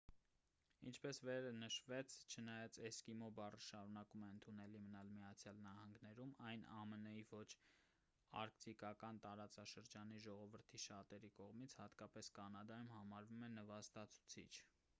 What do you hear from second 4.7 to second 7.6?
մնալ միացյալ նահանգներում այն ամն-ի ոչ